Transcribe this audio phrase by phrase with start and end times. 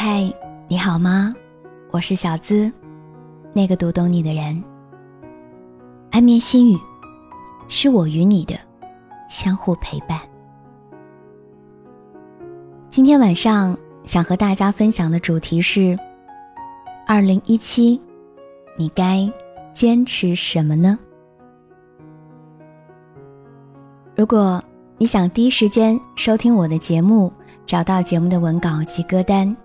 [0.00, 0.32] 嗨，
[0.68, 1.34] 你好吗？
[1.90, 2.72] 我是小资，
[3.52, 4.62] 那个读懂你的人。
[6.12, 6.78] 安眠心语，
[7.66, 8.54] 是我与你的
[9.28, 10.16] 相互陪伴。
[12.88, 15.98] 今天晚上想和大家分享的主题是：
[17.04, 18.00] 二零一七，
[18.76, 19.28] 你该
[19.74, 20.96] 坚持什么呢？
[24.14, 24.62] 如果
[24.96, 27.32] 你想第一时间收听我的节目，
[27.66, 29.56] 找到节目的文稿及歌单。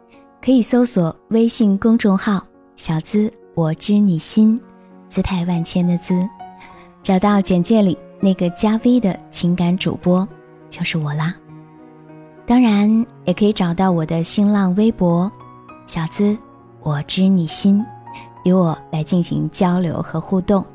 [0.43, 4.59] 可以搜索微信公众号“小资我知你心”，
[5.07, 6.27] 姿态万千的“资”，
[7.01, 10.27] 找到简介里那个加 V 的情感主播
[10.69, 11.33] 就是我啦。
[12.45, 15.31] 当然，也可以找到我的新浪微博
[15.87, 16.37] “小资
[16.81, 17.81] 我知你心”，
[18.43, 20.65] 与我来进行交流和互动。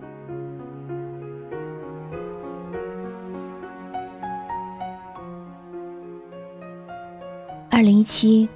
[7.70, 8.48] 二零一七。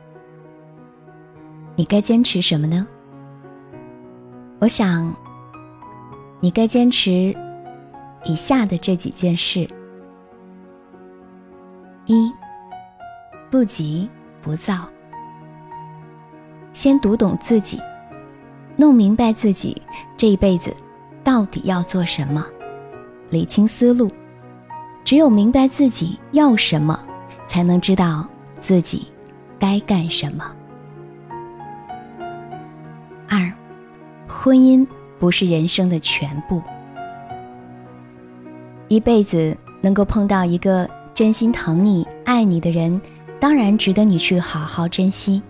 [1.74, 2.86] 你该坚持什么呢？
[4.60, 5.14] 我想，
[6.40, 7.34] 你该坚持
[8.24, 9.68] 以下的这几件事：
[12.06, 12.30] 一、
[13.50, 14.08] 不急
[14.40, 14.88] 不躁，
[16.72, 17.80] 先读懂自己，
[18.76, 19.80] 弄明白自己
[20.16, 20.72] 这一辈子
[21.24, 22.44] 到底要做什么，
[23.30, 24.10] 理清思路。
[25.04, 27.02] 只有明白自己要什么，
[27.48, 28.28] 才能知道
[28.60, 29.06] 自己
[29.58, 30.54] 该干什么。
[34.42, 34.84] 婚姻
[35.20, 36.60] 不是人生的全部，
[38.88, 43.00] 一辈子能够碰到一个真心疼你、爱你的人，
[43.38, 45.40] 当然值得你去好好珍惜。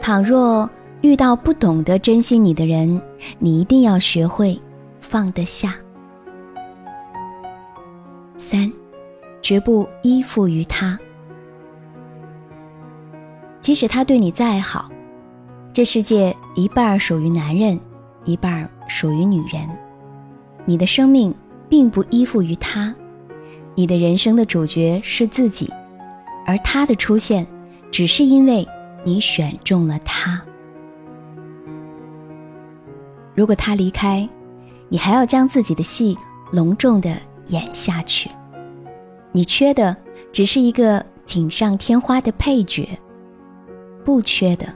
[0.00, 0.68] 倘若
[1.02, 3.00] 遇到不懂得珍惜你的人，
[3.38, 4.60] 你一定要学会
[5.00, 5.76] 放得下。
[8.36, 8.72] 三，
[9.40, 10.98] 绝不依附于他，
[13.60, 14.90] 即使他对你再好，
[15.72, 17.78] 这世界一半属于男人。
[18.24, 19.68] 一半属于女人，
[20.64, 21.34] 你的生命
[21.68, 22.94] 并不依附于他，
[23.74, 25.72] 你的人生的主角是自己，
[26.46, 27.46] 而他的出现，
[27.90, 28.66] 只是因为
[29.04, 30.42] 你选中了他。
[33.34, 34.28] 如果他离开，
[34.88, 36.16] 你还要将自己的戏
[36.52, 37.16] 隆重的
[37.46, 38.28] 演下去，
[39.32, 39.96] 你缺的
[40.30, 42.86] 只是一个锦上添花的配角，
[44.04, 44.66] 不缺的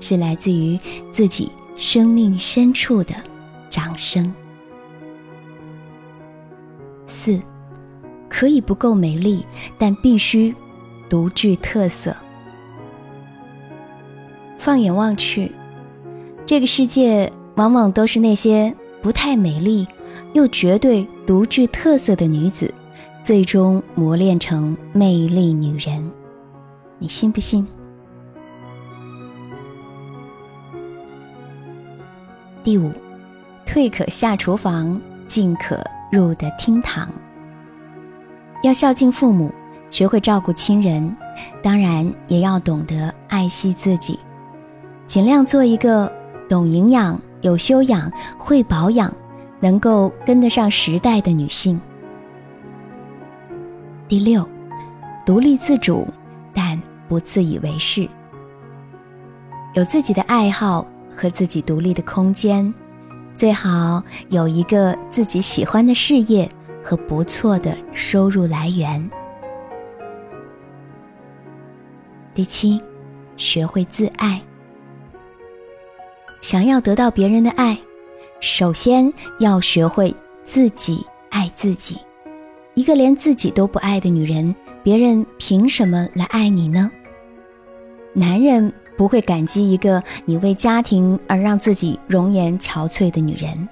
[0.00, 0.78] 是来自于
[1.12, 1.50] 自己。
[1.76, 3.14] 生命深处的
[3.68, 4.34] 掌声。
[7.06, 7.40] 四，
[8.28, 9.44] 可以不够美丽，
[9.78, 10.54] 但必须
[11.08, 12.16] 独具特色。
[14.58, 15.52] 放眼望去，
[16.44, 19.86] 这个世界往往都是那些不太美丽
[20.32, 22.72] 又绝对独具特色的女子，
[23.22, 26.10] 最终磨练成魅力女人。
[26.98, 27.66] 你信不信？
[32.66, 32.90] 第五，
[33.64, 35.78] 退可下厨房，进可
[36.10, 37.08] 入的厅堂。
[38.64, 39.52] 要孝敬父母，
[39.88, 41.16] 学会照顾亲人，
[41.62, 44.18] 当然也要懂得爱惜自己，
[45.06, 46.12] 尽量做一个
[46.48, 49.14] 懂营养、有修养、会保养、
[49.60, 51.80] 能够跟得上时代的女性。
[54.08, 54.44] 第六，
[55.24, 56.04] 独立自主，
[56.52, 58.08] 但不自以为是，
[59.74, 60.84] 有自己的爱好。
[61.16, 62.72] 和自己独立的空间，
[63.34, 66.48] 最好有一个自己喜欢的事业
[66.84, 69.10] 和不错的收入来源。
[72.34, 72.78] 第七，
[73.36, 74.42] 学会自爱。
[76.42, 77.78] 想要得到别人的爱，
[78.40, 79.10] 首先
[79.40, 81.98] 要学会自己爱自己。
[82.74, 86.90] 一个连自己都不爱的女人，别人凭什么来爱你呢？
[88.12, 88.70] 男人。
[88.96, 93.68] 不会感激一个你为家庭而让自己容颜憔悴的女人，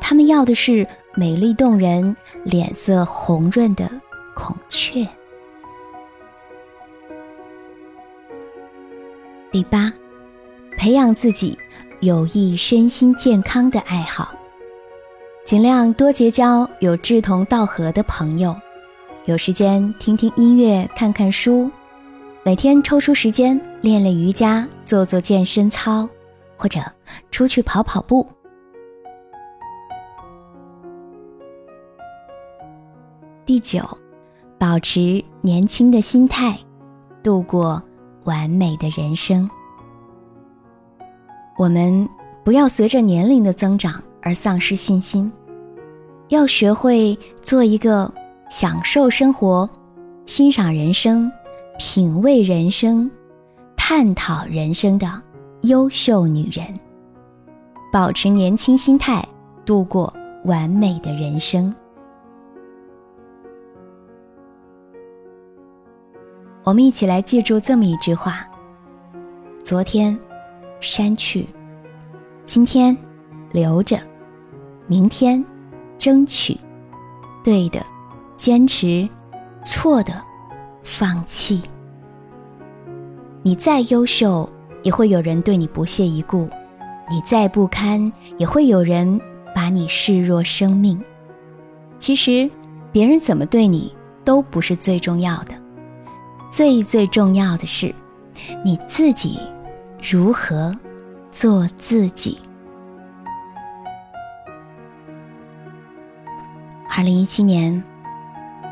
[0.00, 3.90] 他们要的是美丽动人、脸色红润的
[4.34, 5.06] 孔雀。
[9.50, 9.92] 第八，
[10.76, 11.58] 培养自己
[12.00, 14.34] 有益身心健康的爱好，
[15.44, 18.54] 尽量多结交有志同道合的朋友，
[19.24, 21.70] 有时间听听音乐、看看书。
[22.46, 26.08] 每天抽出时间练练瑜伽，做做健身操，
[26.56, 26.78] 或者
[27.32, 28.24] 出去跑跑步。
[33.44, 33.82] 第九，
[34.60, 36.56] 保持年轻的心态，
[37.20, 37.82] 度过
[38.22, 39.50] 完美的人生。
[41.58, 42.08] 我们
[42.44, 45.32] 不要随着年龄的增长而丧失信心，
[46.28, 48.14] 要学会做一个
[48.48, 49.68] 享受生活、
[50.26, 51.28] 欣赏人生。
[51.78, 53.10] 品味人生，
[53.76, 55.22] 探讨人生的
[55.62, 56.66] 优秀女人，
[57.92, 59.22] 保持年轻心态，
[59.66, 60.12] 度过
[60.44, 61.74] 完美的人生。
[66.64, 68.48] 我们一起来记住这么一句话：
[69.62, 70.18] 昨天
[70.80, 71.46] 删去，
[72.46, 72.96] 今天
[73.52, 73.98] 留着，
[74.86, 75.44] 明天
[75.98, 76.58] 争取，
[77.44, 77.84] 对的
[78.34, 79.06] 坚持，
[79.64, 80.14] 错的
[80.86, 81.60] 放弃。
[83.42, 84.48] 你再优秀，
[84.84, 86.48] 也会有人对你不屑一顾；
[87.10, 89.20] 你再不堪，也会有人
[89.52, 91.02] 把你视若生命。
[91.98, 92.48] 其实，
[92.92, 93.92] 别人怎么对你
[94.24, 95.54] 都不是最重要的。
[96.52, 97.92] 最最重要的是，
[98.64, 99.40] 你自己
[100.00, 100.72] 如何
[101.32, 102.38] 做自己。
[106.88, 107.82] 二零一七年，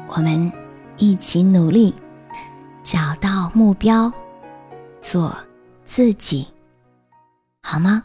[0.06, 0.50] 我们
[0.96, 1.94] 一起努力，
[2.84, 4.12] 找到目标，
[5.00, 5.34] 做
[5.86, 6.46] 自己，
[7.62, 8.04] 好吗？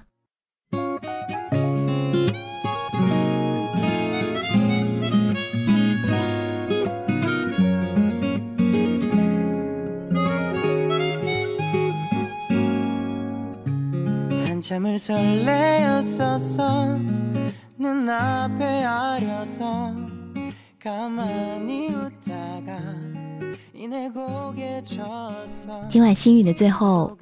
[25.88, 27.18] 今晚心语的最后，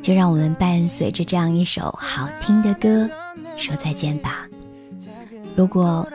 [0.00, 3.10] 就让我们伴随着这样一首好听的歌
[3.56, 4.46] 说再见吧。
[5.56, 6.06] 如果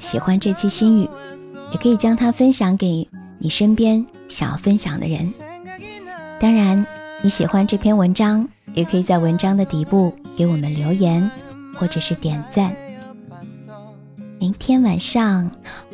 [0.00, 1.08] 喜欢这期心语，
[1.72, 3.08] 也可以将它分享给
[3.38, 5.32] 你身边想要分享的人。
[6.40, 6.84] 当然，
[7.22, 8.48] 你喜欢这篇文章。
[8.74, 11.28] 也可以在文章的底部给我们留言，
[11.74, 12.76] 或者是点赞。
[14.38, 15.50] 明天晚上，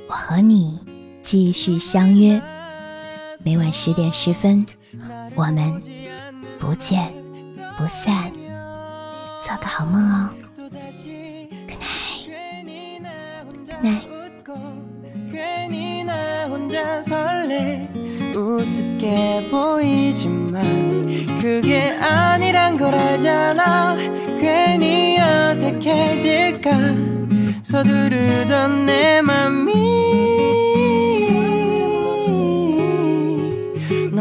[0.09, 0.79] 我和你
[1.23, 2.43] 继续相约，
[3.44, 4.64] 每晚十点十分，
[5.35, 5.82] 我们
[6.58, 7.12] 不见
[7.76, 8.32] 不散。
[9.46, 10.73] 做个好梦哦，Good
[11.82, 14.05] night，Good night。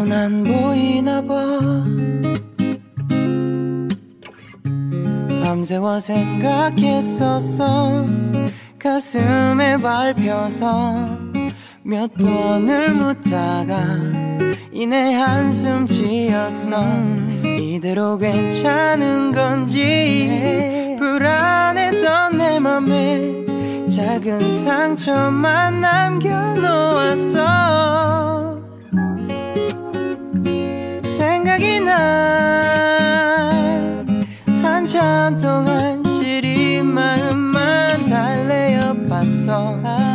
[0.04, 1.34] 넌안 보이나 봐.
[5.44, 7.66] 밤새워 생각했었어
[8.80, 11.08] 가슴에 밟혀서
[11.84, 13.82] 몇 번을 묻다가
[14.74, 16.84] 이내 한숨 지었어.
[17.60, 23.46] 이대로 괜찮은 건지 불안했던 내 맘에
[23.88, 27.44] 작은 상처만 남겨놓았어
[39.46, 40.14] 달래어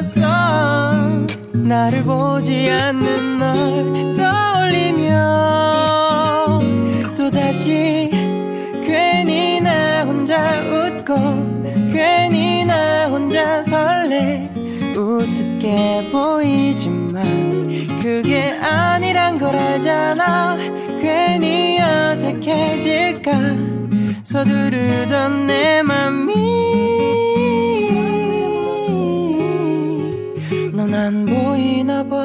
[0.00, 0.20] 봤어
[1.52, 5.10] 나를 보지 않는 널 떠올리며
[7.16, 8.10] 또다시
[8.84, 11.14] 괜히 나 혼자 웃고
[11.92, 14.50] 괜히 나 혼자 설레
[14.96, 17.50] 우습게 보이지만
[18.00, 20.56] 그게 아니란 걸 알잖아.
[21.00, 23.69] 괜히 어색해질까
[24.30, 26.32] 서두르던 내 맘이
[30.72, 32.16] 넌 안 보이나 봐.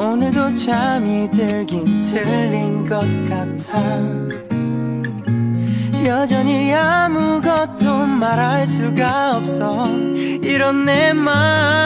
[0.00, 3.78] 오늘도 잠이 들긴 들린 것 같아.
[6.04, 9.86] 여전히 아무것도 말할 수가 없어.
[10.42, 11.81] 이런 내맘